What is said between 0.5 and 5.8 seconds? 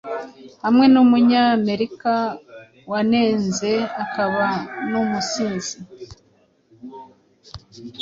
Hamwe numunyamerika wanenze akaba numusizi